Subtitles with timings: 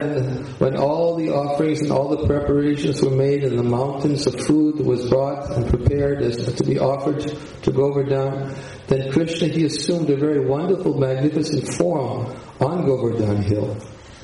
[0.00, 4.80] When all the offerings and all the preparations were made and the mountains of food
[4.80, 7.20] was brought and prepared as to be offered
[7.62, 8.54] to Govardhan,
[8.86, 13.76] then Krishna he assumed a very wonderful, magnificent form on Govardhan hill.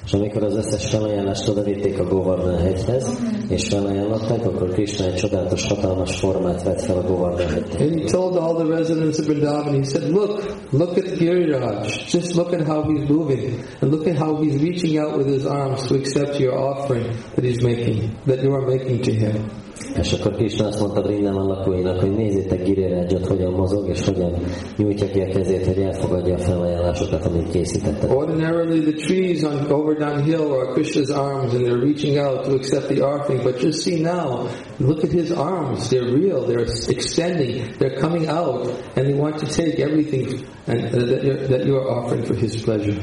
[0.06, 5.66] És amikor az összes felajánlást odavitték a Govardhan hegyhez, és felajánlották, akkor Krishna egy csodálatos,
[5.66, 7.80] hatalmas formát vett fel a Govardhan hegyhez.
[7.80, 11.86] And he told all the residents of Vrindavan, he said, look, look at Giriraj.
[12.10, 13.64] Just look at how he's moving.
[13.80, 17.44] And look at how he's reaching out with his arms to accept your offering that
[17.44, 19.65] he's making, that you are making to him.
[20.00, 24.32] És akkor Krishna azt mondta Vrindavan lakóinak, hogy nézzétek Girirajat, hogyan mozog, és hogyan
[24.76, 28.16] nyújtja ki a kezét, hogy elfogadja a felajánlásokat, amit készítettek.
[28.16, 32.86] Ordinarily, the trees on Govardhan Hill are Krishna's arms and they're reaching out to accept
[32.86, 33.42] the offering.
[33.42, 35.88] But just see now, look at his arms.
[35.88, 36.46] They're real.
[36.46, 37.74] They're extending.
[37.78, 38.66] They're coming out
[38.96, 42.34] and they want to take everything and, uh, that, you're, that you are offering for
[42.34, 42.98] his pleasure.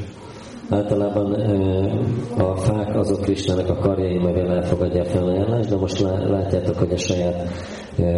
[0.74, 1.34] Általában
[2.38, 6.92] a fák azok Krisnának a karjai, mivel elfogadja a felajánlást, de most lá- látjátok, hogy
[6.92, 7.50] a saját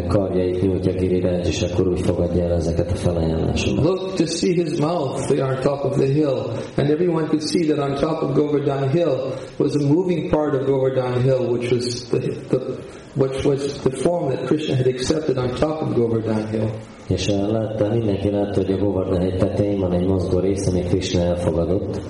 [0.07, 3.83] karjait nyújtja Giriraj, és akkor úgy fogadja el ezeket a felajánlásokat.
[3.83, 5.27] Look to see his mouth.
[5.27, 6.37] They are on top of the hill.
[6.77, 10.65] And everyone could see that on top of Govardhan Hill was a moving part of
[10.65, 12.59] Govardhan Hill, which was the, the
[13.15, 16.69] which was the form that Krishna had accepted on top of Govardhan Hill.
[17.07, 21.21] És látta, mindenki látta, hogy a Govardhan hegy tetején van egy mozgó rész, amit Krishna
[21.21, 22.01] elfogadott,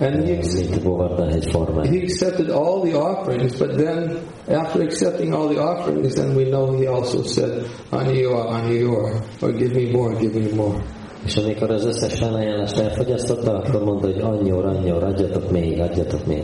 [0.00, 1.86] And he, ö, ex- mint Govardhan hegy formát.
[1.86, 4.16] he accepted all the offerings, but then
[4.48, 9.74] after accepting all the offerings, then we know he also said, Aniyor, Aniyor, or give
[9.74, 10.82] me more, give me more.
[11.24, 16.42] És amikor az összes felajánlást elfogyasztotta, akkor mondta, hogy annyior, annyior, adjatok még, adjatok még.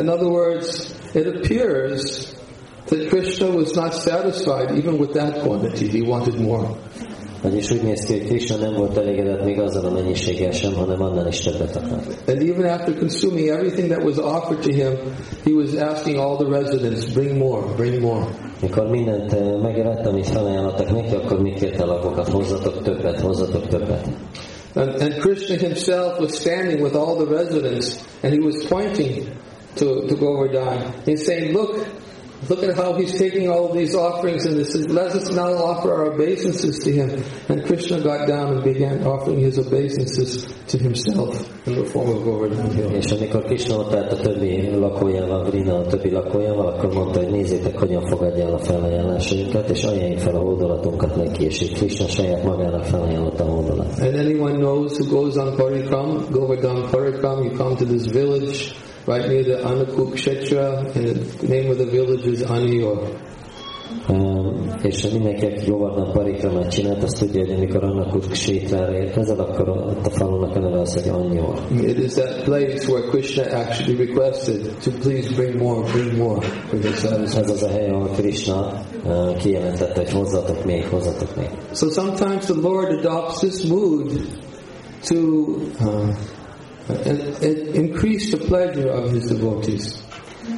[0.00, 2.32] In other words, it appears
[2.84, 5.98] that Krishna was not satisfied even with that quantity.
[5.98, 6.66] He wanted more.
[7.42, 11.02] Vagyis úgy néz ki, hogy Krishna nem volt elégedett még azzal a mennyiséggel sem, hanem
[11.02, 12.28] annál is többet akart.
[12.28, 14.92] And even after consuming everything that was offered to him,
[15.44, 18.26] he was asking all the residents, bring more, bring more.
[18.62, 22.28] Mikor mindent eh, megevett, amit felajánlottak neki, akkor mit kérte a lakokat?
[22.28, 24.08] Hozzatok többet, hozzatok többet.
[24.74, 29.26] And, and Krishna himself was standing with all the residents, and he was pointing
[29.74, 30.92] to, to Govardhan.
[31.04, 31.86] He's saying, look,
[32.48, 35.52] look at how he's taking all of these offerings, and this is, let us now
[35.54, 37.22] offer our obeisances to him.
[37.48, 41.32] And Krishna got down and began offering his obeisances to himself
[41.66, 42.90] in the form of Govardhan Hill.
[42.90, 47.30] És amikor Krishna ott állt a többi lakójával, Vrina a többi lakójával, akkor mondta, hogy
[47.30, 52.06] nézzétek, hogyan fogadja el a felajánlásainkat, és ajánljuk fel a hódolatunkat neki, és így Krishna
[52.06, 53.98] saját magának felajánlotta a hódolat.
[54.00, 58.72] And anyone knows who goes on Parikram, Govardhan Parikram, you come to this village
[59.08, 63.26] right near the Anukuk Kshetra, and the name of the village is Aniyor.
[64.08, 69.38] Um, és mindenki, aki Govardhan parikramát csinált, azt tudja, hogy amikor annak úgy sétrára érkezel,
[69.38, 71.58] akkor ott a falunak a neve az, hogy annyior.
[71.70, 76.78] It is that place where Krishna actually requested to please bring more, bring more for
[76.78, 77.42] his satisfaction.
[77.42, 81.48] Ez az a hely, ahol Krishna uh, kijelentette, hogy hozzatok még, hozzatok még.
[81.72, 84.10] So sometimes the Lord adopts this mood
[85.08, 85.16] to
[85.80, 86.14] uh,
[86.88, 89.94] and- and increase the pleasure of his devotees.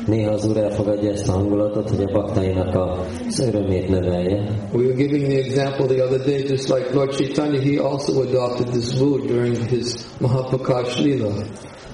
[0.07, 4.69] Néha az Úr elfogadja ezt a hangulatot, hogy a baktáinak az örömét növelje.
[4.73, 8.67] We were giving the example the other day, just like Lord Chaitanya, he also adopted
[8.67, 11.33] this mood during his Mahaprakash Lila.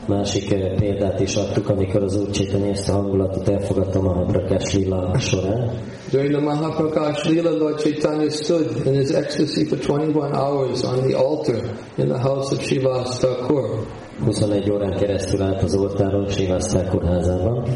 [0.09, 5.19] Másik eh, példát is adtuk, amikor az Úr Csétani ezt a hangulatot elfogadta Mahaprakash Lila
[5.19, 5.71] során.
[6.11, 11.15] During the Mahaprakash Lila, Lord Chaitanya stood in his ecstasy for 21 hours on the
[11.19, 11.59] altar
[11.99, 13.85] in the house of Srivas Thakur.
[14.21, 17.69] 21 órán keresztül állt az oltáron Sivasztákur házában.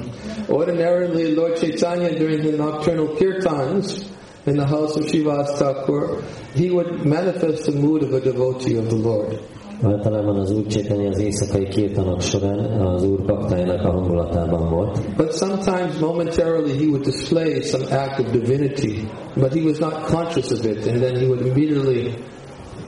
[0.49, 4.07] Ordinarily, Lord Chaitanya, during the nocturnal kirtans
[4.47, 6.23] in the house of Srivas Thakur,
[6.55, 9.41] he would manifest the mood of a devotee of the Lord.
[9.83, 15.17] Általában az Csétani az éjszakai kirtanok során az Úr a hangulatában volt.
[15.17, 20.51] But sometimes momentarily he would display some act of divinity, but he was not conscious
[20.51, 22.15] of it, and then he would immediately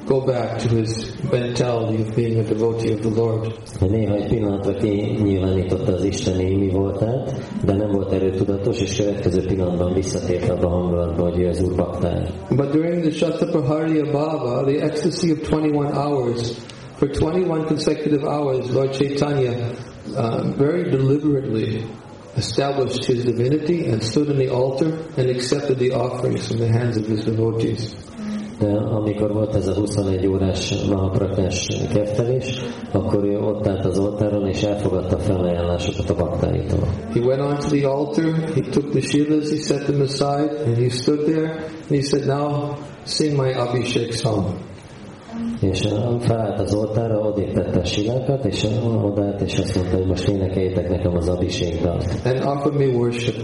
[0.06, 3.52] go back to his mentality of being a devotee of the Lord.
[3.80, 9.92] Néha egy pillanatra kinyilvánította az isteni mi voltát, de nem volt erőtudatos, és következő pillanatban
[9.92, 12.30] visszatért abba a hangulatba, hogy ő az Úr baktája.
[12.48, 16.52] But during the Shatapraharya Bhava, the ecstasy of 21 hours,
[17.02, 19.74] for 21 consecutive hours, Lord Chaitanya
[20.14, 21.84] uh, very deliberately
[22.36, 26.96] established his divinity and stood on the altar and accepted the offerings from the hands
[26.96, 27.96] of his devotees.
[28.60, 32.62] De amikor volt ez a 21 órás mahaprakás keftelés,
[32.92, 36.88] akkor ő ott állt az oltáron, és elfogadta felajánlásokat a baktáitól.
[37.12, 40.76] He went on to the altar, he took the shilas, he set them aside, and
[40.76, 41.50] he stood there,
[41.88, 44.70] and he said, now sing my Abhishek song.
[45.70, 45.80] És
[46.18, 48.66] felállt az oltára, odébb tette a silákat, és
[49.02, 53.34] odaállt, és azt mondta, hogy most énekeljétek nekem az abiségdalt, and offer me worship.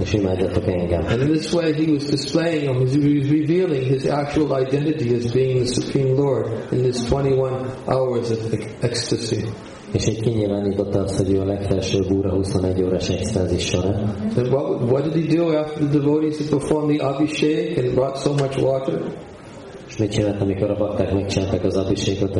[0.00, 1.04] és imádjatok engem.
[1.08, 2.94] And in this way, he was displaying, he was
[3.28, 9.44] revealing his actual identity as being the Supreme Lord in this 21 hours of ecstasy.
[9.92, 14.30] És így kinyilvánította azt, hogy ő a legfelsőbb úr a 21 órás extázis során.
[14.36, 18.30] What, what did he do after the devotees had performed the abhishek and brought so
[18.30, 19.02] much water?
[19.98, 21.74] És mit amikor a bakták megcsinálták az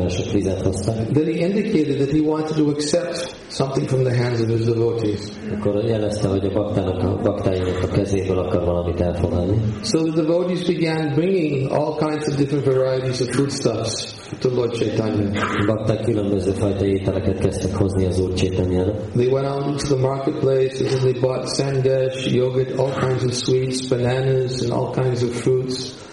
[0.08, 0.94] sok vizet hoztak?
[0.94, 5.20] Then he indicated that he wanted to accept something from the hands of his devotees.
[5.58, 9.56] Akkor jelezte, hogy a baktának, a baktáinak a kezéből akar valamit elfogadni.
[9.82, 15.30] So the devotees began bringing all kinds of different varieties of foodstuffs to Lord Chaitanya.
[15.66, 18.32] Bakták különböző fajta ételeket kezdtek hozni az Úr.
[18.32, 23.88] They went out into the marketplace and they bought sandesh, yogurt, all kinds of sweets,
[23.88, 26.04] bananas, and all kinds of fruits.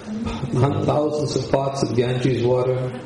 [0.85, 3.01] Thousands of pots of Ganges water.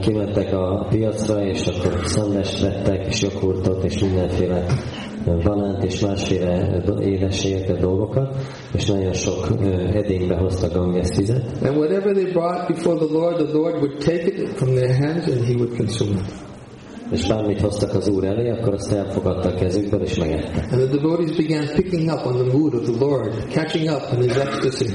[0.00, 4.66] Kimentek a piacra, és akkor szandest vettek, és joghurtot, és mindenféle
[5.24, 8.36] banánt és másféle édességeket, dolgokat,
[8.74, 9.48] és nagyon sok
[9.92, 14.26] edénybe hoztak ganges vizet, And whatever they brought before the Lord, the Lord would take
[14.26, 16.52] it from their hands and he would consume it.
[17.10, 20.66] és bármit hoztak az Úr elé, akkor azt elfogadta a kezükből, és megette.
[20.70, 24.20] And the devotees began picking up on the mood of the Lord, catching up in
[24.20, 24.86] his ecstasy.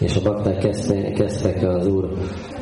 [0.00, 2.08] És a bakták kezdte, kezdtek az Úr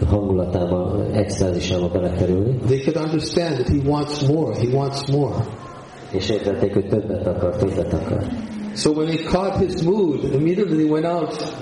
[0.09, 5.35] hangulatába, extázisába belekerülni, They could understand that he wants more, he wants more.
[6.13, 8.23] és értették, hogy többet akar, többet akar.
[8.75, 11.55] So when they caught his mood, immediately they went out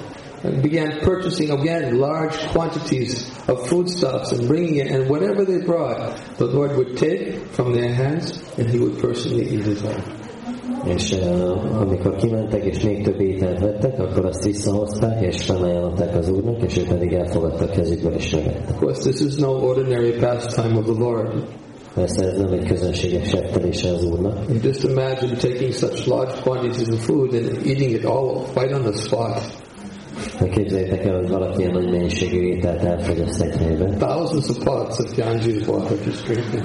[0.43, 6.21] and began purchasing again large quantities of foodstuffs and bringing it, and whatever they brought,
[6.37, 10.24] the Lord would take from their hands and he would personally eat it all.
[10.85, 16.29] És uh, amikor kimentek, és még több ételt vettek, akkor azt visszahozták, és felajánlották az
[16.29, 18.73] Úrnak, és ő pedig elfogadta kezükből, és megette.
[18.73, 21.45] Of course, this is no ordinary pastime of the Lord.
[21.95, 24.39] Persze ez nem egy közönséges settelése az Úrnak.
[24.49, 28.83] You just imagine taking such large quantities of food and eating it all right on
[28.83, 29.63] the spot.
[30.39, 34.99] Ha képzeljétek el, hogy valaki ilyen nagy mennyiségű ételt elfogyaszt egy helyben, Thousands of pots
[34.99, 36.65] of Ganges water just drinking.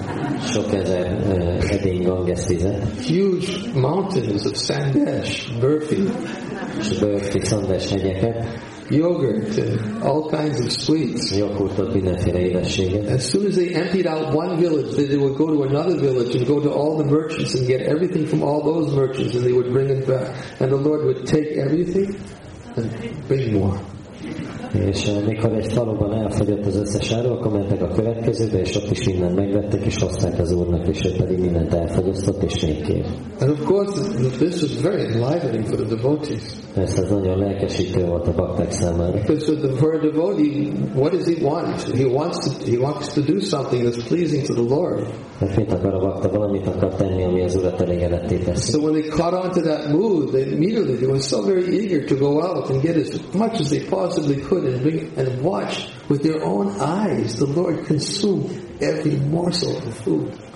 [0.53, 5.97] sok ezer uh, edény ganges vizet, Huge mountains of sandesh, burfi,
[6.79, 8.47] és bőrfi szandes hegyeket,
[8.89, 11.37] yogurt, and all kinds of sweets.
[11.37, 13.09] joghurtot, mindenféle édességet.
[13.09, 16.47] As soon as they emptied out one village, they would go to another village and
[16.47, 19.71] go to all the merchants and get everything from all those merchants and they would
[19.71, 20.27] bring it back.
[20.59, 22.15] And the Lord would take everything
[22.79, 23.98] and bring more.
[24.73, 28.91] És uh, mikor egy faluban elfogyott az összes áru, akkor mentek a következőbe, és ott
[28.91, 33.05] is mindent megvettek, és hozták az úrnak, és ő pedig mindent elfogyasztott, és még kér.
[33.39, 34.01] And of course,
[34.37, 36.41] this was very enlivening for the devotees.
[36.73, 39.11] Persze ez nagyon lelkesítő volt a bakták számára.
[39.11, 41.81] Because the, for a devotee, what does he want?
[41.81, 45.07] He wants to he wants to do something that's pleasing to the Lord.
[45.39, 46.29] Mert mit akar a bakta?
[46.29, 48.71] Valamit akar tenni, ami az urat elégedetté teszi.
[48.71, 52.03] So when they caught on to that mood, they immediately they were so very eager
[52.05, 55.87] to go out and get as much as they possibly could and bring and watch
[56.07, 58.43] with their own eyes the Lord consume
[58.79, 60.47] every morsel of food.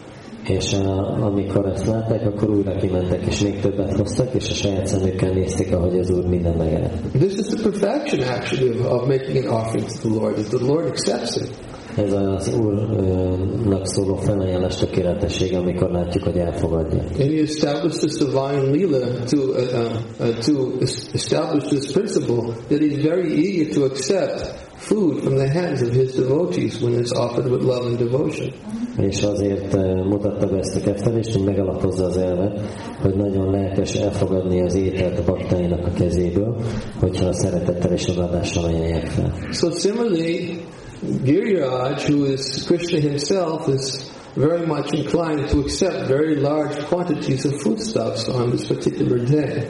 [0.47, 4.85] És uh, amikor ezt látták, akkor újra kimentek, és még többet hoztak, és a saját
[4.85, 6.91] szemükkel nézték, ahogy az Úr minden megelt.
[7.11, 10.65] This is the perfection actually of, of making an offering to the Lord, that the
[10.65, 11.49] Lord accepts it.
[11.97, 16.99] Ez az Úrnak szóló felajánlás tökéletessége, amikor látjuk, hogy elfogadja.
[17.01, 22.53] And he established this divine lila to uh, uh, uh, to es- establish this principle
[22.67, 27.11] that he's very eager to accept food from the hands of his devotees when it's
[27.11, 28.51] offered with love and devotion.
[28.97, 32.59] És azért uh, mutatta be ezt a kettelést, hogy megalapozza az elvet,
[33.01, 36.55] hogy nagyon lelkes elfogadni az ételt a baktáinak a kezéből,
[36.99, 39.33] hogyha a szeretettel és odadással ajánlják fel.
[39.51, 40.61] So similarly,
[41.03, 47.61] Giriraj, who is Krishna himself, is very much inclined to accept very large quantities of
[47.61, 49.69] foodstuffs on this particular day.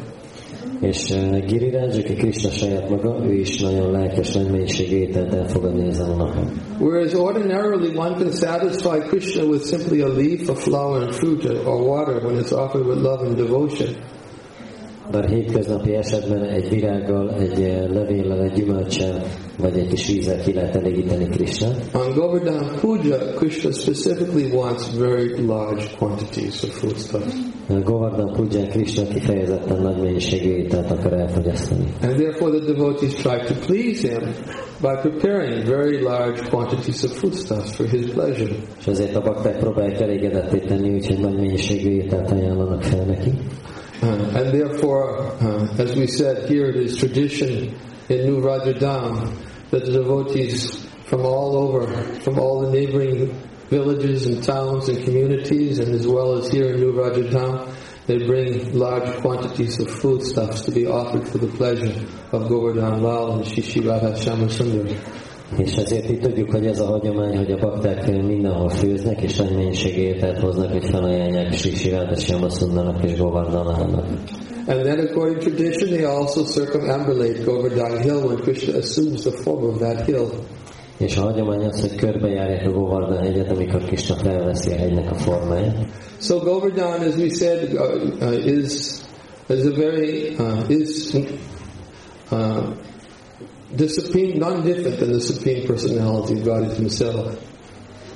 [0.81, 5.87] És uh, Giriraj, aki Krishna saját maga, ő is nagyon lelkes, nagy mennyiségű ételt elfogadni
[5.87, 6.61] ezen a napon.
[6.79, 11.83] Whereas ordinarily one can satisfy Krishna with simply a leaf, a flower, and fruit, or
[11.83, 13.95] water when it's offered with love and devotion.
[15.11, 19.23] Bár hétköznapi esetben egy virággal, egy eh, levéllel, egy gyümölcsel,
[19.57, 21.67] vagy egy kis vízzel ki lehet elégíteni Krishna.
[21.93, 27.35] On Govardhan Puja, Krishna specifically wants very large quantities of foodstuffs.
[27.67, 31.93] Govardhan Pujján Krishna kifejezetten nagy mennyiségű ételt akar elfogyasztani.
[32.01, 34.33] And therefore the devotees try to please him
[34.81, 38.55] by preparing very large quantities of foodstuffs for his pleasure.
[38.79, 43.31] És ezért a bakták próbálják elégedetté tenni, úgyhogy nagy mennyiségű ételt ajánlanak fel neki.
[44.03, 47.73] Uh, and therefore, uh, as we said here, it is tradition
[48.09, 49.33] in New Vrajadham
[49.69, 51.87] that the devotees from all over,
[52.19, 53.31] from all the neighboring
[53.69, 57.73] villages and towns and communities, and as well as here in New Vrajadham,
[58.05, 63.35] they bring large quantities of foodstuffs to be offered for the pleasure of Govardhan Lal
[63.35, 65.22] and Sri Sri Radha Shyamasundar.
[65.57, 69.55] És ezért itt tudjuk, hogy ez a hagyomány, hogy a bakták mindenhol főznek, és nagy
[69.55, 74.05] mennyiségű ételt hoznak, hogy felajánlják Sri Sirada Syamasundana és Govardhananak.
[74.65, 79.65] And then according to tradition, they also circumambulate Govardhan Hill when Krishna assumes the form
[79.65, 80.29] of that hill.
[80.97, 85.15] És a hagyomány az, hogy körbejárják a Govardhan hegyet, amikor Krishna felveszi a hegynek a
[85.15, 85.87] formáját.
[86.19, 87.81] So Govardhan, as we said, uh,
[88.21, 89.01] uh, is
[89.49, 91.13] is a very uh, is
[92.31, 92.63] uh,
[93.75, 97.35] the supreme, non-different than the supreme personality of God Himself.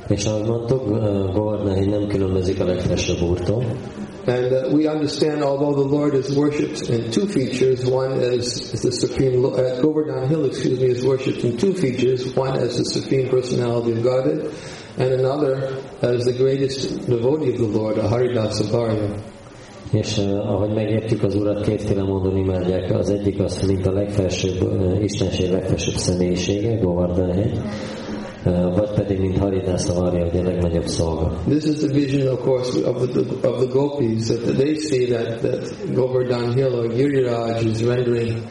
[0.07, 0.89] És ahogy mondtuk,
[1.89, 3.65] nem különbözik a legfelsőbb úrtól.
[4.27, 8.81] And uh, we understand, although the Lord is worshipped in two features, one as, as
[8.81, 12.83] the supreme, uh, Govardhan Hill, excuse me, is worshipped in two features, one as the
[12.83, 14.53] supreme personality of Godhead,
[14.97, 19.23] and another as the greatest devotee of the Lord, a Haridasa Varya.
[19.91, 22.91] És uh, ahogy megértjük, az Urat kétféle módon imádják.
[22.91, 27.15] Az egyik az, mint a legfelsőbb, uh, Istenség legfelsőbb személyisége, uh,
[28.77, 31.33] vagy pedig, mint Haridasa Varja, ugye a legnagyobb szolga.
[31.49, 35.41] This is the vision, of course, of the, of the gopis, that they see that,
[35.41, 38.43] that Govardhan Hill or Giriraj is rendering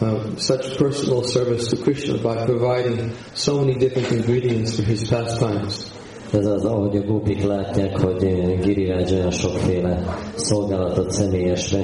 [0.00, 6.01] uh, such personal service to Krishna by providing so many different ingredients for his pastimes.
[6.32, 11.74] Ez az, ahogy a gópik látják, hogy eh, olyan sokféle szolgálatot, személyes,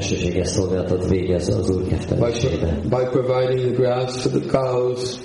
[0.42, 2.32] szolgálatot végez az Úr by,
[2.88, 5.18] by providing the grass for the cows,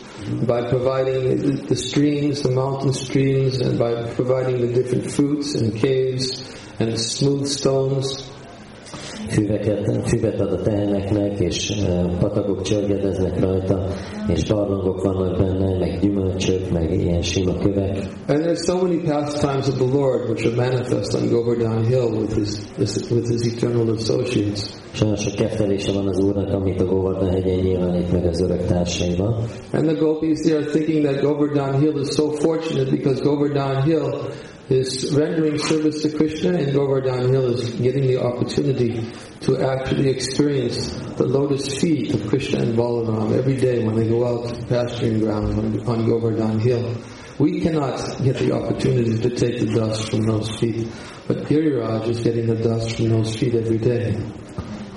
[0.45, 6.43] by providing the streams, the mountain streams, and by providing the different fruits and caves
[6.79, 8.32] and smooth stones.
[9.33, 11.73] Füveket, füvet ad a teheneknek, és
[12.19, 13.87] patakok csörgedeznek rajta,
[14.27, 17.97] és barlangok vannak benne, meg gyümölcsök, meg ilyen sima kövek.
[18.27, 22.35] And there's so many pastimes of the Lord which are manifest on Govardhan Hill with
[22.35, 24.81] his, with his eternal associates.
[25.01, 29.43] Olyan sok keftelése van az Úrnak, amit a Govardhan hegyen nyilvánít meg az örök társaival.
[29.71, 34.31] And the gopis, they are thinking that Govardhan Hill is so fortunate because Govardhan Hill
[34.69, 40.95] is rendering service to Krishna and Govardhan Hill is getting the opportunity to actually experience
[41.17, 45.19] the lotus feet of Krishna and Balaram every day when they go out to pasturing
[45.19, 46.95] ground on, on Govardhan Hill.
[47.39, 50.87] We cannot get the opportunity to take the dust from those feet,
[51.27, 54.15] but Giriraj is getting the dust from those feet every day.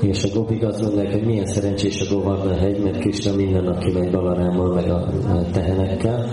[0.00, 4.74] És a mondják, hogy milyen szerencsés a Govardhan hegy, mert Krishna minden nap kimegy Balarámmal,
[4.74, 4.96] meg a
[5.28, 6.30] a tehenekkel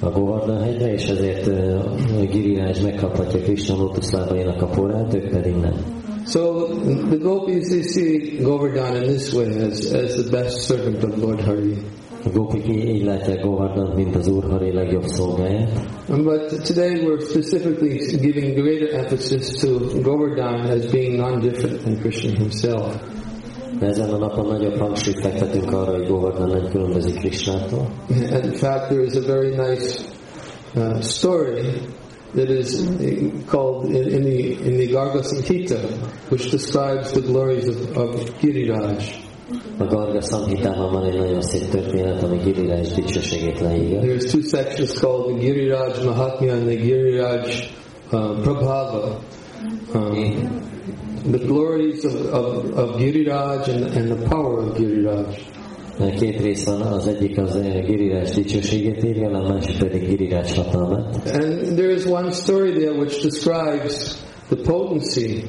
[0.00, 4.68] a Govardhan hegyre, és ezért uh, Giriraj megkaphatja Krishna lótuszlábainak a
[5.14, 6.04] ők pedig nem.
[6.26, 6.66] So
[7.10, 11.40] the gopis they see Govardhan in this way as, as the best servant of Lord
[11.40, 11.76] Hari.
[12.24, 15.70] A gopik í- így látják Govardhan, mint az Úr Hari legjobb szolgáját.
[16.08, 19.68] But today we're specifically giving greater emphasis to
[20.02, 23.15] Govardhan as being non-different than Krishna himself.
[23.78, 27.22] De ezen a napon nagyobb hangsúlyt fektetünk arra, hogy Govardhan nem különbözik
[28.44, 30.02] in fact, there is a very nice
[30.74, 31.62] uh, story
[32.34, 32.82] that is
[33.46, 35.78] called in, in the in the Garga Samhita,
[36.30, 39.24] which describes the glories of, of Giriraj.
[39.78, 44.00] A Garga Samhitában van egy nagyon szép történet, ami Giriraj dicsőségét leírja.
[44.00, 47.70] There's two sections called the Giriraj Mahatmya and the Giriraj
[48.12, 49.18] uh, Prabhava.
[49.94, 50.74] Um,
[51.32, 55.54] the glories of, of, of Giriraj and, and the power of Giriraj.
[56.18, 61.30] Két rész van, az egyik az eh, Giriraj dicsőségét írja, a másik pedig hatalmát.
[61.32, 64.16] And there is one story there which describes
[64.48, 65.44] the potency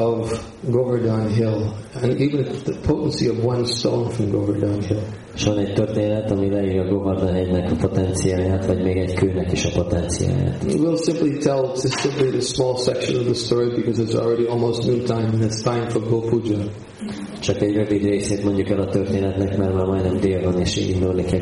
[0.00, 5.02] of Govardhan Hill and even the potency of one stone from Govardhan Hill.
[5.34, 9.64] És van egy történet, ami leírja Govardhan hegynek a potenciáját, vagy még egy kőnek is
[9.64, 10.64] a potenciáját.
[10.64, 14.86] We'll simply tell just simply the small section of the story because it's already almost
[14.86, 16.58] noontime and it's time for Gopuja.
[17.40, 21.24] Csak egy rövid részét mondjuk el a történetnek, mert már majdnem dél van, és indulni
[21.24, 21.38] kell.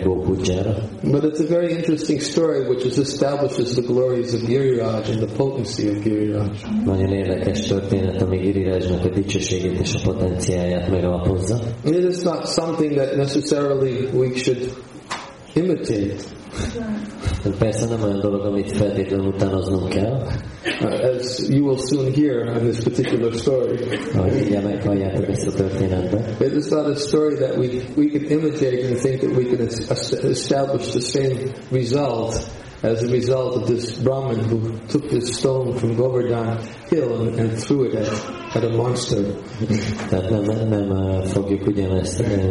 [1.02, 5.36] But it's a very interesting story which is establishes the glories of Giriraj and the
[5.36, 6.48] potency of Giriraj.
[6.84, 11.58] Nagyon érdekes történet, ami Girirajnak a dicsőségét és a potenciáját megalapozza.
[11.84, 14.86] It is not something that necessarily we should
[15.54, 16.14] imitate.
[17.58, 20.26] Persze nem olyan dolog, amit feltétlenül utánoznunk kell,
[21.18, 23.78] as you will soon hear in this particular story.
[24.14, 26.24] ahogy így meghalljátok ezt a történetben.
[26.40, 29.66] It is not a story that we we can imitate and think that we can
[30.30, 31.36] establish the same
[31.70, 32.50] result
[32.82, 36.58] as a result of this Brahmin who took this stone from Govardhan
[36.88, 39.24] Hill and, and threw it at at a monster.
[40.08, 42.50] Tehát nem, nem eh, fogjuk ugyanezt eh,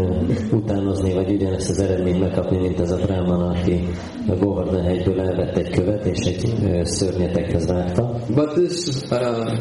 [0.51, 3.87] utánozni, vagy ugyanezt az eredményt megkapni, mint ez a Brahman, aki
[4.27, 8.19] a Govardhan hegyből elvett egy követ, és egy eh, szörnyetekhez vágta.
[8.35, 9.57] But this uh,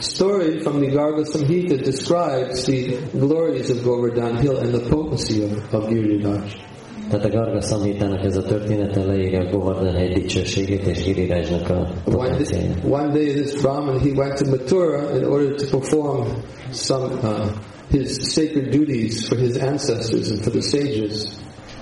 [0.00, 5.72] story from the Garga Samhita describes the glories of Govardhan Hill and the potency of,
[5.72, 6.67] of Giriraj.
[7.10, 12.14] Tehát a Garga Samhitának ez a története leírja a dicsőségét és Girirajnak a One day,
[12.14, 12.84] potenciáját.
[12.88, 16.26] one day this Brahmin, he went to Mathura in order to perform
[16.70, 17.46] some, uh,
[17.90, 21.38] his sacred duties for his ancestors and for the sages.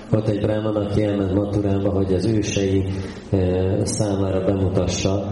[0.09, 2.85] Volt egy Brahman, aki elment Maturába, hogy az ősei
[3.83, 5.31] számára bemutassa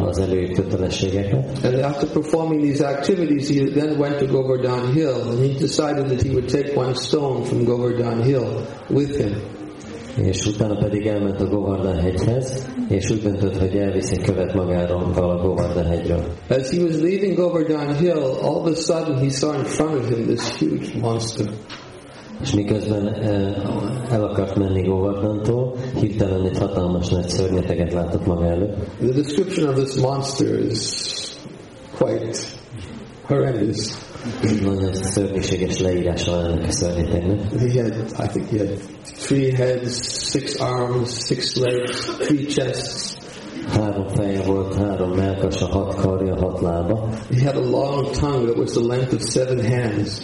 [0.00, 1.64] az előírt kötelességeket.
[1.64, 6.22] And after performing these activities, he then went to Govardhan Hill, and he decided that
[6.22, 8.46] he would take one stone from Govardhan Hill
[8.90, 9.32] with him.
[10.16, 15.02] És utána pedig elment a Govardhan hegyhez, és úgy döntött, hogy elvisz egy követ magáról
[15.14, 16.24] a Govardhan hegyről.
[16.48, 20.08] As he was leaving Govardhan Hill, all of a sudden he saw in front of
[20.08, 21.46] him this huge monster.
[22.42, 23.14] És miközben
[24.10, 28.76] el akart menni Govardhantól, hirtelen egy hatalmas nagy szörnyeteget látott maga előtt.
[28.98, 30.78] The description of this monster is
[31.98, 32.36] quite
[33.26, 33.92] horrendous.
[34.62, 37.40] Nagyon szörnyűséges leírása van ennek a szörnyetegnek.
[37.58, 38.78] He had, I think he had
[39.18, 43.13] three heads, six arms, six legs, three chests.
[43.68, 48.56] Három feje volt, három melkasa, hat karja, hat lába, He had a long tongue that
[48.56, 50.22] was the length of seven hands.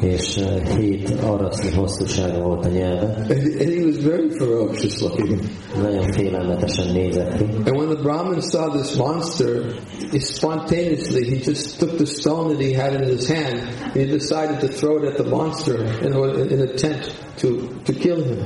[0.00, 3.06] és eh, hét arasznyi hosszúsága volt a nyelve.
[3.06, 3.30] And,
[3.60, 5.40] and he was very ferocious looking.
[5.82, 7.44] Nagyon félelmetesen nézett ki.
[7.44, 9.74] And when the Brahmin saw this monster,
[10.10, 14.06] he spontaneously he just took the stone that he had in his hand and he
[14.06, 16.12] decided to throw it at the monster in,
[16.52, 17.48] in attempt to,
[17.84, 18.38] to kill him.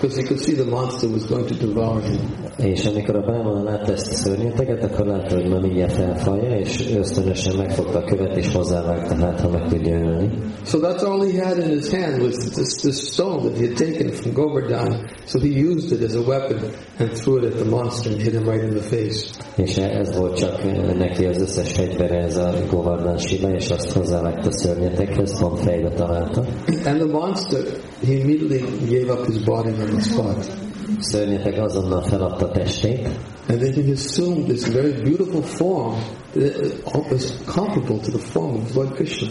[0.00, 2.20] Because he could see the monster was going to devour him.
[2.56, 5.96] És amikor a Brahman látta ezt a szörnyeteget, akkor látta, hogy ma mindjárt
[6.58, 10.30] és ösztönösen megfogta a követ, és hozzávágta, hát ha meg tudja ölni.
[10.64, 13.76] So that's all he had in his hand was this, this stone that he had
[13.76, 15.08] taken from Govardhan.
[15.26, 16.58] So he used it as a weapon
[16.98, 19.30] and threw it at the monster and hit him right in the face.
[19.56, 23.92] És ez volt csak eh, neki az összes fegyvere, ez a Govardhan Shiva, és azt
[23.92, 26.44] hozzávágta a szörnyetekhez, pont fejbe találta.
[26.84, 27.60] And the monster,
[28.06, 30.66] he immediately gave up his body the spot.
[30.98, 33.08] A szörnyetek azonnal feladta a testét,
[33.48, 35.94] And then he assumed this very beautiful form
[36.34, 39.28] that was comparable to the form of Lord Krishna.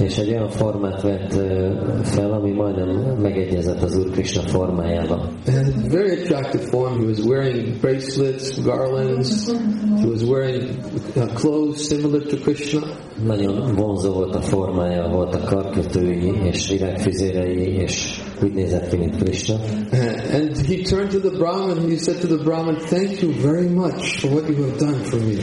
[0.00, 2.88] és egy olyan formát vett ö, fel, ami majdnem
[3.20, 5.30] megegyezett az Úr Krishna formájával.
[5.46, 6.98] And a very attractive form.
[7.00, 9.52] He was wearing bracelets, garlands.
[10.00, 10.68] He was wearing
[11.16, 12.80] uh, clothes similar to Krishna.
[13.24, 19.54] Nagyon vonzó volt a formája, voltak karkötői és virágfüzérei, és úgy nézett ki, Krishna.
[20.38, 23.68] And he turned to the Brahmin and he said to the Brahmin, Thank you very
[23.68, 25.36] much for what you have done for me.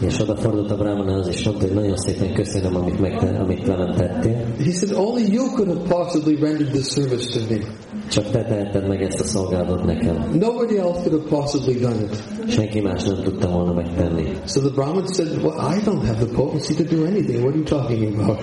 [0.00, 4.46] És odafordult a Brahmanához, és mondta, hogy nagyon szépen köszönöm, amit, megte, amit velem tettél.
[4.58, 7.60] He said, Only you could have possibly rendered this service to me.
[8.10, 10.38] Csak te meg ezt a szolgálatot nekem.
[10.38, 12.22] Nobody else could have possibly done it.
[12.48, 14.32] Senki más nem tudta volna megtenni.
[14.46, 17.42] So the Brahmin said, Well, I don't have the potency to do anything.
[17.42, 18.40] What are you talking about?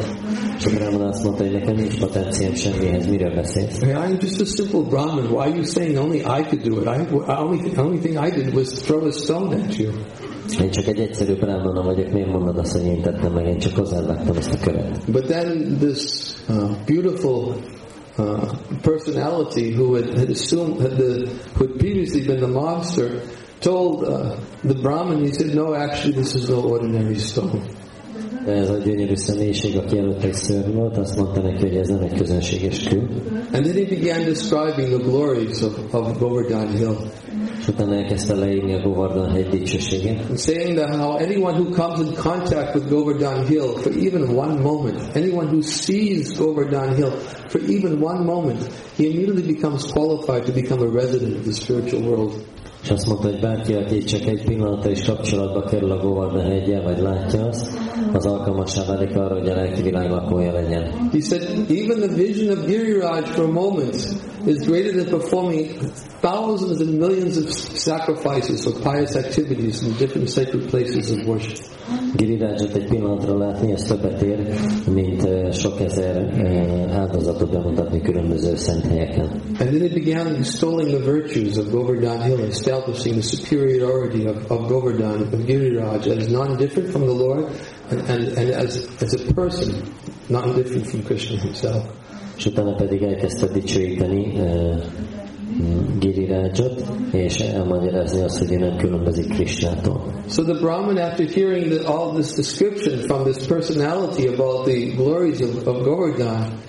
[0.57, 3.79] És a Brahman azt mondta, hogy nekem nincs potenciám semmihez, miről beszélsz?
[3.81, 5.25] I'm just a simple Brahmin.
[5.25, 6.85] Why are you saying only I could do it?
[6.85, 9.91] I, only, only thing I did was throw a stone at you.
[10.61, 14.37] Én csak egy egyszerű vagyok, miért mondod azt, hogy én tettem meg, én csak hozzávágtam
[14.37, 15.11] ezt a követ.
[15.11, 17.55] But then this uh, beautiful
[18.17, 23.21] uh, personality who had, had assumed, had the, who had previously been the monster,
[23.59, 27.61] told uh, the Brahmin, he said, no, actually this is no ordinary stone.
[28.45, 31.87] De ez a gyönyörű személyiség, aki előtte egy szörny volt, azt mondta neki, hogy ez
[31.87, 32.97] nem egy közönséges kő.
[33.53, 36.95] And then he began describing the glories of, of Govardhan Hill,
[37.63, 40.19] És utána elkezdte leírni a Govardhan hegy dicsőségét.
[40.29, 44.61] and saying that how anyone who comes in contact with Govardhan Hill for even one
[44.61, 47.11] moment, anyone who sees Govardhan Hill
[47.47, 48.59] for even one moment,
[48.97, 52.33] he immediately becomes qualified to become a resident of the spiritual world.
[52.83, 56.83] És azt mondta, hogy bárki, aki csak egy pillanatra is kapcsolatba kerül a Govardhan hegyel,
[56.83, 57.77] vagy látja azt,
[58.13, 61.09] az alkalmassá válik arra, hogy a lelki világ lakója legyen.
[61.11, 63.95] He said, even the vision of Giriraj for a moment
[64.45, 65.79] is greater than performing
[66.21, 71.59] thousands and millions of sacrifices or pious activities in different sacred places of worship.
[72.73, 74.59] Egy pillanatra látni, ez többet ér,
[74.93, 79.41] mint eh, sok ezer eh, áldozatot bemutatni különböző szent helyeken.
[79.59, 84.67] And then he began extolling the virtues of Govardhan Hill, establishing the superiority of, of
[84.67, 87.45] Govardhan, of Giriraj, as non-different from the Lord
[87.89, 89.83] and, and, and as, as a person,
[90.29, 92.02] non-different from Krishna himself.
[92.37, 94.33] És utána pedig elkezdte dicsőíteni
[97.11, 100.13] és elmagyarázni azt, hogy nem különbözik Krishnától.
[100.29, 105.67] So the Brahmin, after hearing all this description from this personality about the glories of,
[105.67, 106.59] of Govardhan,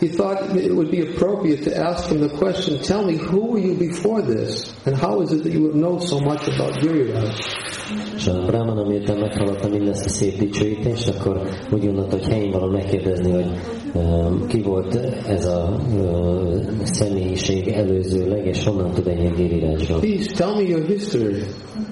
[0.00, 3.60] he thought it would be appropriate to ask him the question, tell me, who were
[3.60, 4.74] you before this?
[4.86, 7.69] And how is it that you would know so much about Giriraj?
[8.16, 12.70] És a Brahman, miután meghallotta mindezt a szép dicsőítést, akkor úgy gondolta, hogy helyén való
[12.70, 13.50] megkérdezni, hogy
[13.94, 14.94] um, ki volt
[15.26, 20.00] ez a uh, személyiség előzőleg, és honnan tud ennyi Girirajról.
[20.00, 21.42] Please tell me your history.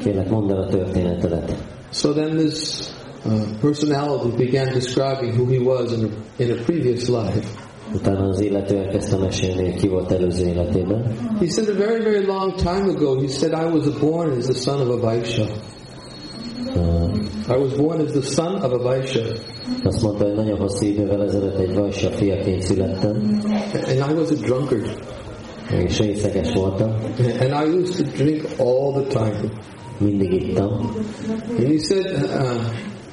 [0.02, 1.56] Kérlek, mondd el a történetedet.
[1.92, 2.78] So then this
[3.24, 7.66] uh, personality began describing who he was in a, in a previous life.
[7.94, 11.16] Utána az illető elkezdte mesélni, ki volt előző életében.
[11.38, 14.54] He said a very, very long time ago, he said, I was born as the
[14.54, 15.46] son of a Vaishya.
[16.74, 17.10] Uh,
[17.48, 19.22] I was born as the son of a Vaishya.
[19.84, 23.40] azt mondta, hogy nagyon hosszú idővel ezelőtt egy vajsa fiaként születtem,
[23.72, 24.90] And I was a drunkard.
[25.86, 26.90] és részeges voltam,
[27.40, 29.50] And I used to drink all the time.
[29.98, 30.90] mindig ittam.
[31.58, 32.62] And he said, uh,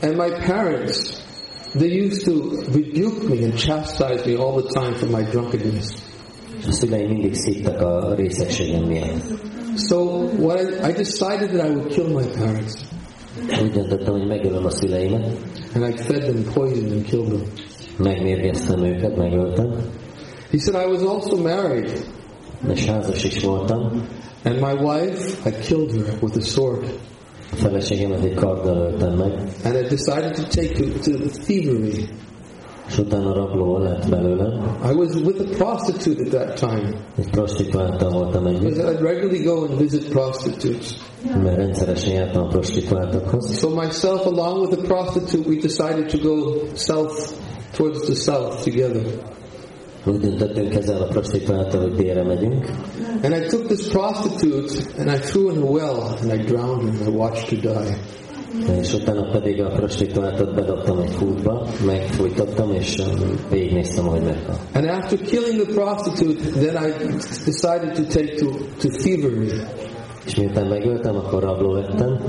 [0.02, 1.24] and my parents,
[1.74, 2.34] they used to
[2.74, 5.94] rebuke me and chastise me all the time for my drunkenness.
[6.68, 9.24] A szüleim mindig szittak a részegségem miatt.
[9.78, 9.98] So
[10.40, 12.74] what I, I decided that I would kill my parents.
[13.64, 15.38] Úgy döntöttem, hogy megölöm a szüleimet,
[15.76, 17.42] And I fed them poison and killed them.
[17.98, 19.76] megmérgeztem őket, megöltem,
[20.52, 22.06] He said I was also married.
[22.74, 24.08] és házas is voltam.
[24.44, 26.84] And my wife, I killed her with a sword.
[27.52, 29.32] A feleségemet egy karddal öltem meg,
[29.64, 32.08] And I decided to take to, to the thievery.
[34.84, 36.94] I was with a prostitute at that time.
[37.18, 40.96] Egy prostituáltal voltam együtt, Because I'd regularly go and visit prostitutes.
[41.44, 43.58] mert rendszeresen jártam a prostituáltakhoz.
[43.58, 47.34] So myself, along with the prostitute, we decided to go south,
[47.78, 49.04] towards the south together.
[50.08, 52.70] Úgy döntöttünk ezzel a prostituáltal, hogy délre megyünk,
[53.24, 56.90] And I took this prostitute and I threw in a well and I drowned her
[56.90, 57.98] and I watched her die.
[58.82, 64.56] És utána pedig a prostituáltat bedobtam egy kútba, megfújtottam, és um, végignéztem, hogy meghal.
[64.74, 66.92] And after killing the prostitute, then I
[67.46, 68.46] decided to take to,
[68.80, 69.50] to thievery.
[70.26, 72.20] És miután megöltem, akkor rabló lettem,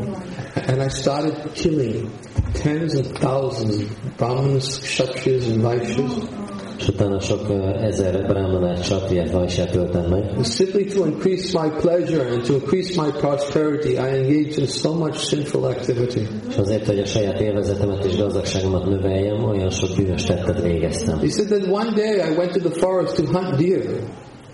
[0.68, 2.10] And I started killing
[2.52, 6.45] tens and thousands of Brahmins, Kshatriyas, and Vaishyas,
[6.78, 7.40] és utána sok
[7.80, 13.10] ezer brahmanát, satriát, vajsát öltem meg, simply to increase my pleasure and to increase my
[13.10, 13.92] prosperity.
[13.92, 16.20] I engaged in so much sinful activity.
[16.48, 21.18] és azért, hogy a saját élvezetemet és gazdagságomat növeljem, olyan sok bűnös tettet végeztem.
[21.18, 23.82] He said that one day I went to the forest to hunt deer.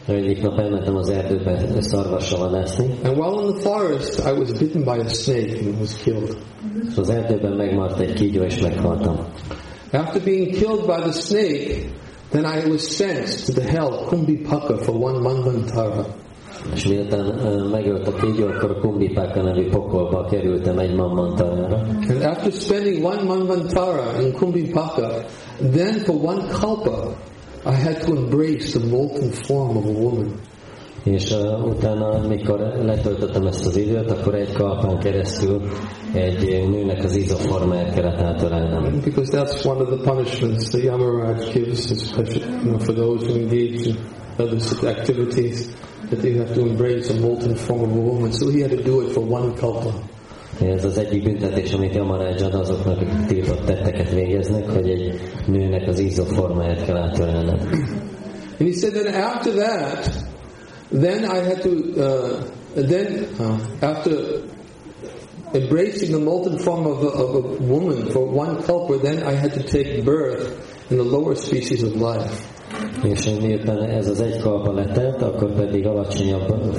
[0.06, 4.82] Egyik nap elmentem az erdőbe szarvasra vadászni, And while in the forest, I was bitten
[4.82, 6.36] by a snake and was killed.
[6.90, 9.16] és az erdőben megmart egy kígyó, és meghaltam.
[9.92, 11.74] After being killed by the snake,
[12.32, 16.06] then I was sent to the hell, Kumbhipaka, for one manvantara.
[16.74, 21.76] És miután uh, megölt a kígyó, akkor a Kumbipáka nevű pokolba kerültem egy mammantarára.
[22.08, 25.26] And after spending one manvantara in Kumbhipaka,
[25.72, 27.16] then for one kalpa,
[27.64, 30.40] I had to embrace the molten form of a woman.
[31.04, 35.62] És uh, utána, mikor letöltöttem ezt az időt, akkor egy kalpán keresztül
[36.12, 39.00] egy nőnek az izoformáját kellett átölelnem.
[39.04, 43.38] Because that's one of the punishments the Yamaraj gives, especially you know, for those who
[43.38, 43.96] engage in
[44.38, 45.66] other activities,
[46.10, 48.32] that they have to embrace a molten form of a woman.
[48.32, 49.92] So he had to do it for one kalpa.
[50.60, 55.88] Ez az egyik büntetés, amit Yamaraj ad azoknak, akik tiltott tetteket végeznek, hogy egy nőnek
[55.88, 57.58] az izoformáját kell átölelnem.
[58.58, 60.31] And he said that after that,
[60.92, 64.42] then I had to, uh, then uh, after
[65.54, 69.52] embracing the molten form of a, of a woman for one kalpa, then I had
[69.54, 72.48] to take birth in the lower species of life.
[73.04, 76.74] És miután ez az egy kalpa letelt, akkor pedig alacsonyabb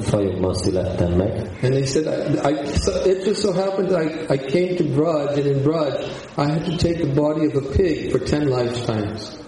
[0.00, 1.58] fajokban születtem meg.
[1.62, 4.84] And he said, I, I, so it just so happened that I, I came to
[4.84, 5.94] Braj, and in Braj,
[6.36, 9.41] I had to take the body of a pig for ten lifetimes.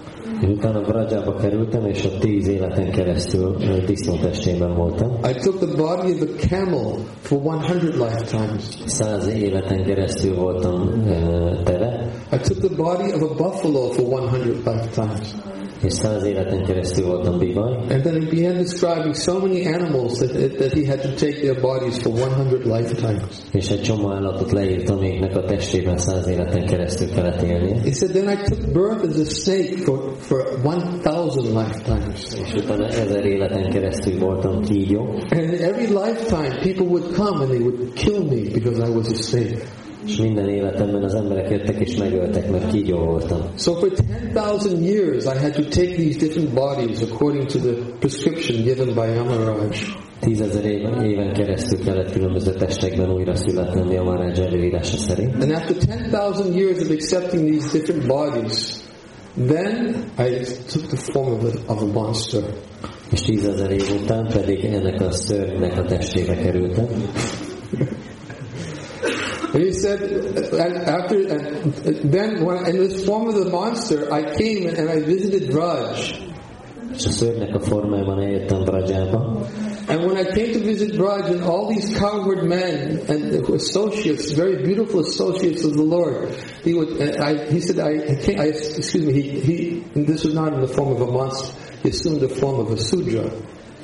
[0.46, 5.10] Utána Brajába kerültem, és ott tíz életen keresztül disznótestében voltam.
[5.10, 8.62] I took the body of a camel for 100 lifetimes.
[8.84, 11.04] Száz életen keresztül voltam
[11.64, 12.03] tele,
[12.34, 15.34] I took the body of a buffalo for 100 lifetimes.
[15.82, 17.72] és száz életen keresztül voltam bivaj.
[17.72, 21.60] And then he began describing so many animals that, that he had to take their
[21.60, 23.32] bodies for 100 lifetimes.
[23.52, 27.80] És egy csomó állatot leírt, amiknek a testében száz életen keresztül kellett élnie.
[27.80, 32.20] He said, then I took birth as a snake for, for 1,000 lifetimes.
[32.44, 37.60] És utána ezer életen keresztül voltam kígyó, And every lifetime, people would come and they
[37.60, 39.83] would kill me because I was a snake.
[40.06, 43.40] És minden életemben az emberek jöttek és megöltek, mert kígyó voltam.
[43.56, 48.62] So for 10,000 years, I had to take these different bodies according to the prescription
[48.62, 49.68] given by Yamaraj.
[50.20, 55.42] Tízezer éven, éven keresztül kellett különböző testekben újra születnem Yamaraj előírása szerint.
[55.42, 58.82] And after 10,000 years of accepting these different bodies,
[59.46, 62.42] then I took the form of a, of a monster.
[63.10, 66.86] És tízezer év után pedig ennek a szörnynek a testébe kerültem.
[69.54, 74.66] He said, and after, and then when, in this form of the monster, I came
[74.66, 76.20] and I visited Braj.
[79.86, 84.64] And when I came to visit Braj and all these cowherd men and associates, very
[84.64, 88.46] beautiful associates of the Lord, he would, uh, I, he said, I, I, came, I
[88.46, 92.22] excuse me, he, he, this was not in the form of a monster, he assumed
[92.22, 93.30] the form of a Sudra.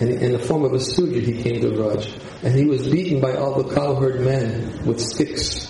[0.01, 2.11] And in the form of a Sudra, he came to Braj.
[2.43, 5.69] And he was beaten by all the cowherd men with sticks.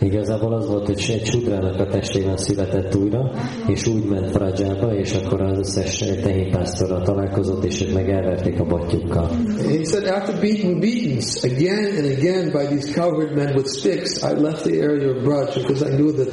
[0.00, 3.30] Igazából az volt, hogy egy csudrának a testében született újra,
[3.68, 8.64] és úgy ment Brajába, és akkor az összes tehénpásztorral találkozott, és ők meg elverték a
[8.64, 9.28] botjukkal.
[9.56, 14.34] He said, after being beatings again and again by these cowherd men with sticks, I
[14.40, 16.32] left the area of Braj because I knew that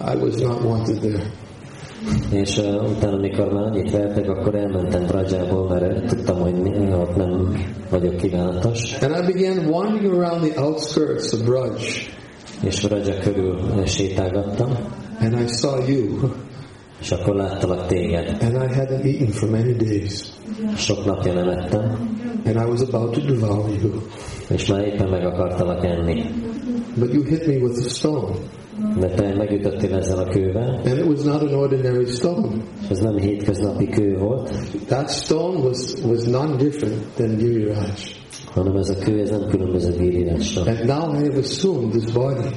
[0.00, 1.41] I was not wanted there.
[2.30, 6.54] És uh, utána, amikor már annyit vertek, akkor elmentem Brajából, mert tudtam, hogy
[6.92, 7.52] ott nem
[7.90, 8.96] vagyok kívánatos.
[9.00, 11.70] And I began wandering around the outskirts of Braj,
[12.62, 14.70] És Braja körül sétálgattam,
[15.20, 16.18] and I saw you,
[17.00, 18.36] és akkor láttalak téged.
[18.40, 20.22] and I hadn't eaten for many days,
[20.76, 21.82] Sok napja nem ettem,
[22.44, 23.90] and I was about to devour you.
[24.48, 26.24] és már éppen meg akartalak enni.
[26.96, 28.34] But you hit me with a stone,
[29.08, 32.56] Te megütöttél ezzel a kővel, and it was not an ordinary stone.
[32.90, 34.50] ez nem hétköznapi kő volt,
[34.86, 37.92] That stone was, was non-different than Giriraj.
[38.54, 40.66] hanem ez a kő, ez nem különböző gírírással.
[40.66, 42.48] And now I have assumed this body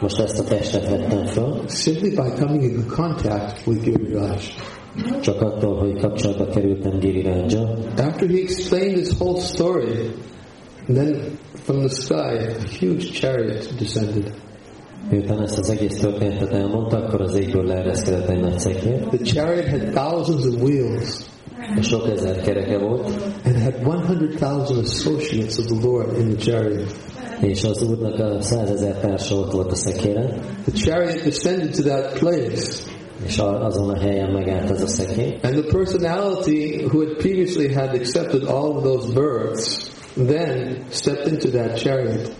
[0.00, 4.38] Most ezt a testet vettem fel, simply by coming into contact with Giriraj.
[5.20, 7.60] csak attól, hogy kapcsolatba kerültem Girirajja,
[7.96, 10.10] After he explained his whole story,
[10.86, 14.32] then from the sky a huge chariot descended.
[15.10, 19.68] Miután ezt az egész történetet elmondta, akkor az égből leereszkedett egy nagy szekér, The chariot
[19.68, 21.24] had thousands of wheels.
[21.78, 23.10] És sok ezer kereke volt,
[23.44, 23.74] and had
[24.38, 26.94] 100,000 associates of the Lord in the chariot.
[27.40, 32.18] és az úrnak a százezer társa ott volt a szekéren, The chariot descended to that
[32.18, 32.82] place,
[33.26, 37.94] és azon a helyen megállt az a szekér, and the personality who had previously had
[37.94, 42.34] accepted all of those births then stepped into that chariot.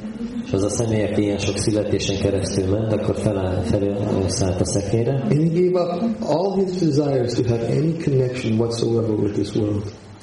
[0.47, 5.13] És az a személy, aki ilyen sok születésen keresztül ment, akkor feláll, felszállt a szekére,
[5.31, 9.83] And he gave up all his desires to have any connection whatsoever with this world.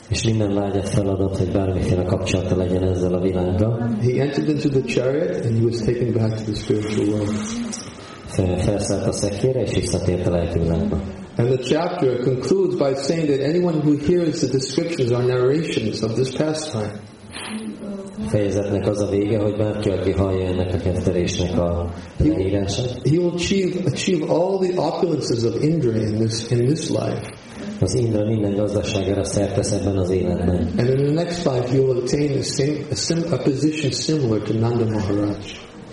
[0.10, 3.96] és minden vágyat feladott, hogy bármiféle kapcsolata legyen ezzel a világgal.
[4.02, 7.30] He entered into the chariot and he was taken back to the spiritual world.
[8.26, 11.02] Fel- Felszállt a szekére, és visszatért a lelki világba.
[11.38, 16.14] And the chapter concludes by saying that anyone who hears the descriptions or narrations of
[16.14, 16.92] this pastime
[18.34, 23.32] fejezetnek az a vége, hogy bárki, aki hallja ennek a kettelésnek a leírását, he will
[23.34, 27.34] achieve achieve all the opulences of Indra in this in this life.
[27.80, 30.74] az Indra minden gazdaságára szert tesz ebben az életben.
[30.78, 34.42] And in the next life he will attain a, same, a, sim, a position similar
[34.42, 35.36] to Nanda Maharaj.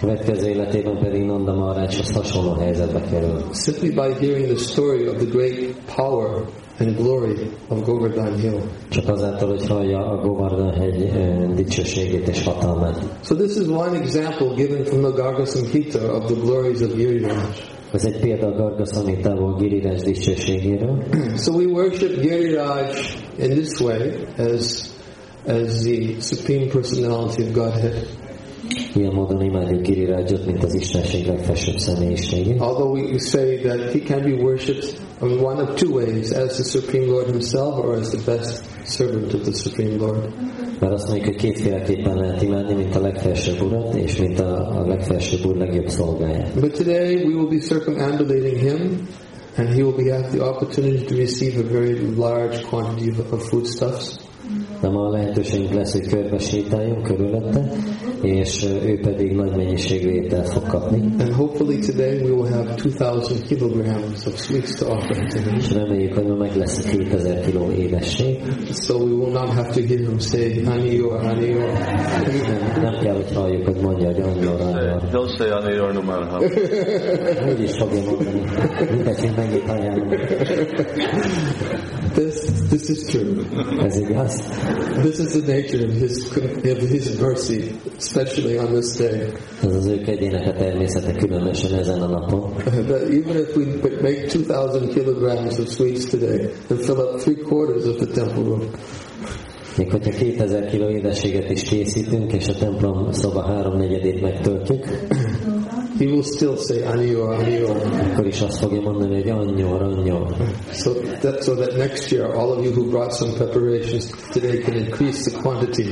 [0.00, 3.44] Következő életében pedig Nanda Maharajhoz hasonló helyzetbe kerül.
[3.52, 6.44] Simply by hearing the story of the great power
[6.80, 8.60] and glory of Govardhan Hill.
[8.88, 13.18] Csak azáltal, hogy hallja a Govardhan hegy eh, dicsőségét és hatalmát.
[13.22, 17.36] So this is one example given from the Garga Samhita of the glories of Giriraj.
[17.92, 21.04] Ez egy példa a Garga Samhitából Giriraj dicsőségéről.
[21.44, 22.96] So we worship Giriraj
[23.38, 24.90] in this way as
[25.46, 28.06] as the supreme personality of Godhead.
[28.94, 32.60] Ilyen módon imádjuk Girirajot, mint az Istenség legfelsőbb személyiségét.
[32.60, 34.84] Although we say that he can be worshipped
[35.22, 39.34] in one of two ways, as the Supreme Lord himself or as the best servant
[39.34, 40.28] of the Supreme Lord.
[40.80, 44.86] Mert azt mondjuk, hogy kétféleképpen lehet imádni, mint a legfelsőbb urat, és mint a, a
[44.86, 46.60] legfelsőbb úr legjobb szolgáját.
[46.60, 49.08] But today we will be circumambulating him
[49.56, 53.48] and he will be have the opportunity to receive a very large quantity of, of
[53.48, 54.18] foodstuffs.
[54.80, 57.72] De ma a lehetőségünk lesz, hogy körbe sétáljunk körülötte,
[58.22, 61.00] és ő pedig nagy mennyiségű ételt fog kapni.
[61.18, 65.56] And hopefully today we will have 2,000 kilograms of sweets to offer to him.
[65.58, 68.38] És reméljük, hogy ma meg lesz a 2000 kiló édesség.
[68.72, 71.72] So we will not have to hear him say, honey or honey or.
[72.48, 75.00] Nem, nem kell, hogy halljuk, hogy mondja, hogy annyira, annyira.
[75.12, 76.42] He'll say on the air no matter how.
[77.52, 78.40] Úgy is fogja mondani.
[78.90, 80.08] Mindegy, hogy mennyit ajánlom.
[82.20, 83.32] This, this is true.
[83.84, 89.32] This is the nature of his, of his mercy, especially on this day.
[89.62, 92.54] Ez az ő kegyének a természete különösen ezen a napon.
[92.88, 93.64] That even if we
[94.02, 98.70] make 2,000 kilograms of sweets today and fill up three quarters of the temple room,
[99.76, 104.84] Még hogyha 2000 kiló édességet is készítünk, és a templom szoba háromnegyedét megtöltjük,
[106.00, 107.76] he will still say Aniyor, Aniyor.
[108.10, 110.36] akkor is azt fogja mondani, hogy annyor, annyor.
[110.72, 114.74] So that, so that next year, all of you who brought some preparations today can
[114.74, 115.88] increase the quantity.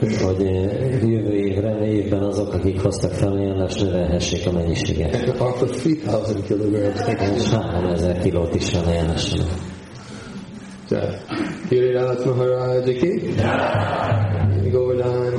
[0.00, 5.14] Hogy eh, jövő évre, évben azok, akik hoztak felajánlást, növelhessék a mennyiséget.
[5.14, 7.64] And offer 3,000 kilograms next És year.
[7.64, 9.48] 3000 kilót is felajánlássanak.
[10.88, 10.96] So,
[11.68, 14.45] Giriraj Maharaj ki, Govardhan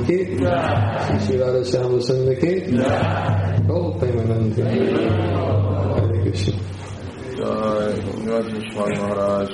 [0.06, 0.18] ki,
[1.24, 2.52] Shri Radha Shyama Sundar ki,
[3.70, 4.62] Oh, Premanand ki.
[4.62, 6.54] Hare Krishna.
[7.38, 7.92] Jai,
[8.26, 9.50] Ganesh Maharaj.